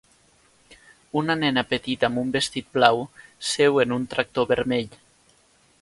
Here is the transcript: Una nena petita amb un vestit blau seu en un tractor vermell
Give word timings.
Una 1.21 1.35
nena 1.41 1.63
petita 1.73 2.07
amb 2.09 2.23
un 2.23 2.31
vestit 2.37 2.73
blau 2.79 3.05
seu 3.51 3.79
en 3.87 3.97
un 4.01 4.09
tractor 4.15 4.53
vermell 4.55 4.99